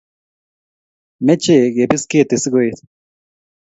[1.25, 2.77] Mache kebis keti siko et